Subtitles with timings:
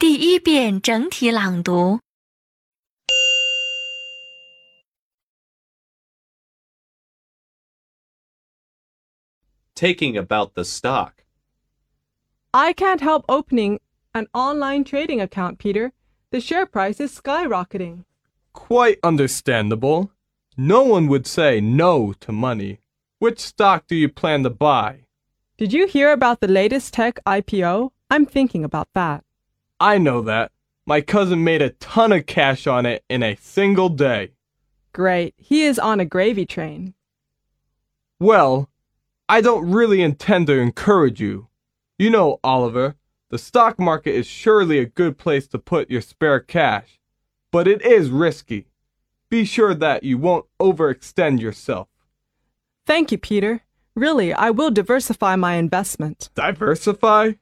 [0.00, 2.00] 第一遍整体朗读。
[9.74, 11.24] Taking about the stock.
[12.52, 13.78] I can't help opening
[14.14, 15.92] an online trading account, Peter.
[16.30, 18.04] The share price is skyrocketing.
[18.52, 20.10] Quite understandable.
[20.56, 22.80] No one would say no to money.
[23.18, 25.04] Which stock do you plan to buy?
[25.58, 27.90] Did you hear about the latest tech IPO?
[28.10, 29.23] I'm thinking about that.
[29.79, 30.51] I know that.
[30.85, 34.31] My cousin made a ton of cash on it in a single day.
[34.93, 35.33] Great.
[35.37, 36.93] He is on a gravy train.
[38.19, 38.69] Well,
[39.27, 41.47] I don't really intend to encourage you.
[41.97, 42.95] You know, Oliver,
[43.29, 46.99] the stock market is surely a good place to put your spare cash,
[47.51, 48.67] but it is risky.
[49.29, 51.87] Be sure that you won't overextend yourself.
[52.85, 53.63] Thank you, Peter.
[53.95, 56.29] Really, I will diversify my investment.
[56.35, 57.33] Diversify?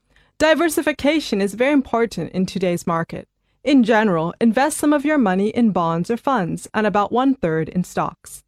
[0.44, 3.30] Diversification is very important in today's market.
[3.64, 7.70] In general, invest some of your money in bonds or funds and about one third
[7.70, 8.44] in stocks.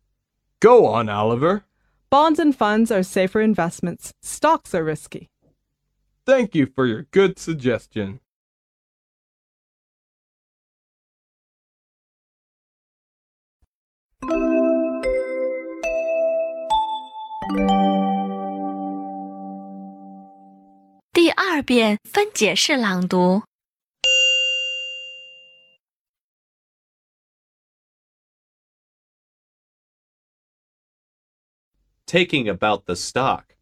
[0.59, 1.63] Go on, Oliver.
[2.09, 4.13] Bonds and funds are safer investments.
[4.21, 5.29] Stocks are risky.
[6.25, 8.19] Thank you for your good suggestion.
[21.54, 23.42] 二遍分解式朗读。
[32.06, 33.56] Taking about the stock.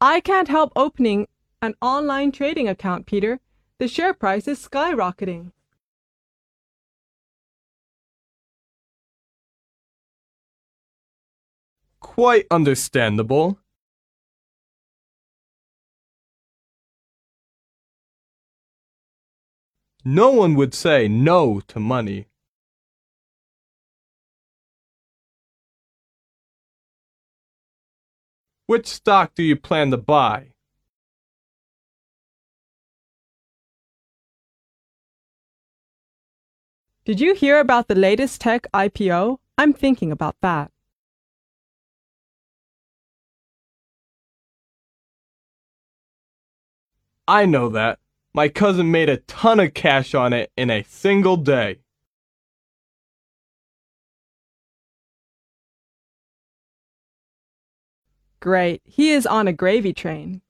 [0.00, 1.26] I can't help opening
[1.62, 3.40] an online trading account, Peter.
[3.78, 5.52] The share price is skyrocketing.
[12.11, 13.57] Quite understandable.
[20.03, 22.27] No one would say no to money.
[28.65, 30.51] Which stock do you plan to buy?
[37.05, 39.37] Did you hear about the latest tech IPO?
[39.57, 40.71] I'm thinking about that.
[47.31, 47.97] I know that.
[48.33, 51.79] My cousin made a ton of cash on it in a single day.
[58.41, 58.81] Great.
[58.83, 60.41] He is on a gravy train.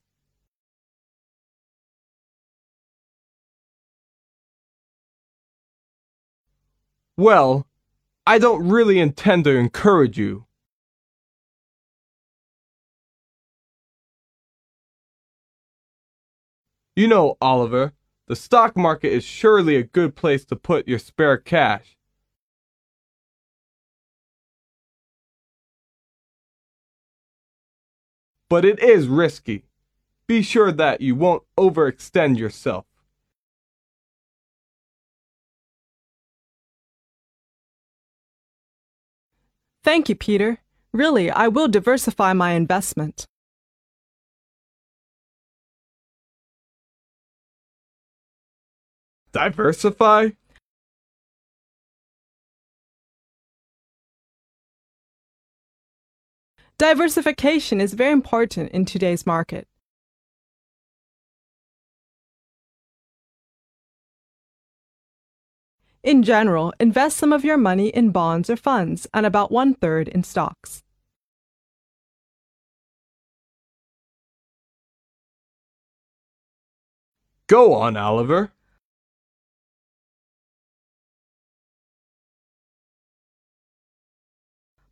[7.16, 7.68] Well,
[8.26, 10.48] I don't really intend to encourage you.
[16.96, 17.94] You know, Oliver,
[18.28, 21.96] the stock market is surely a good place to put your spare cash.
[28.50, 29.64] But it is risky.
[30.28, 32.86] Be sure that you won't overextend yourself.
[39.84, 40.60] Thank you, Peter.
[40.92, 43.26] Really, I will diversify my investment.
[49.32, 50.30] Diversify?
[56.78, 59.68] Diversification is very important in today's market.
[66.04, 70.08] In general, invest some of your money in bonds or funds and about one third
[70.08, 70.84] in stocks.
[77.46, 78.52] Go on, Oliver.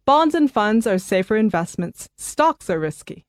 [0.08, 2.08] Bonds and funds are safer investments.
[2.16, 3.24] Stocks are risky.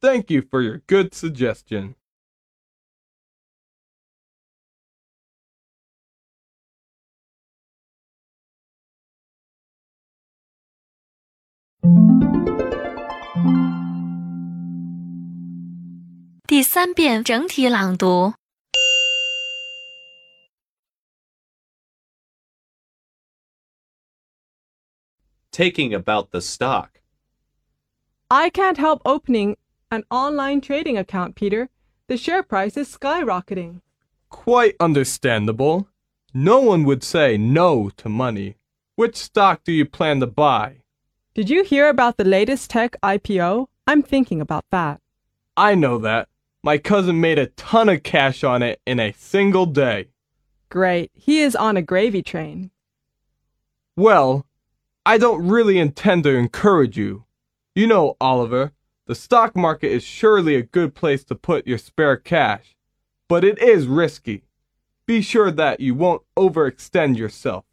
[0.00, 1.94] Thank you for your good suggestion.
[16.46, 18.34] 第三遍整体朗读。
[25.59, 27.01] Taking about the stock.
[28.31, 29.57] I can't help opening
[29.91, 31.67] an online trading account, Peter.
[32.07, 33.81] The share price is skyrocketing.
[34.29, 35.89] Quite understandable.
[36.33, 38.55] No one would say no to money.
[38.95, 40.77] Which stock do you plan to buy?
[41.33, 43.67] Did you hear about the latest tech IPO?
[43.85, 45.01] I'm thinking about that.
[45.57, 46.29] I know that.
[46.63, 50.07] My cousin made a ton of cash on it in a single day.
[50.69, 51.11] Great.
[51.13, 52.71] He is on a gravy train.
[53.97, 54.45] Well,
[55.05, 57.25] I don't really intend to encourage you.
[57.75, 58.73] You know, Oliver,
[59.05, 62.75] the stock market is surely a good place to put your spare cash,
[63.27, 64.43] but it is risky.
[65.05, 67.65] Be sure that you won't overextend yourself.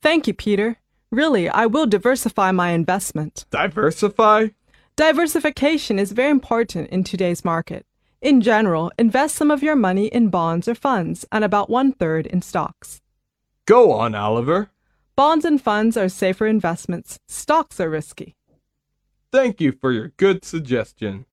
[0.00, 0.76] Thank you, Peter.
[1.10, 3.44] Really, I will diversify my investment.
[3.50, 4.48] Diversify?
[4.96, 7.84] Diversification is very important in today's market.
[8.20, 12.26] In general, invest some of your money in bonds or funds and about one third
[12.26, 13.00] in stocks.
[13.66, 14.70] Go on, Oliver.
[15.18, 17.18] Bonds and funds are safer investments.
[17.26, 18.36] Stocks are risky.
[19.32, 21.26] Thank you for your good suggestion.